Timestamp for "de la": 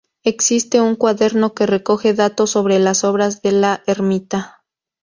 3.43-3.83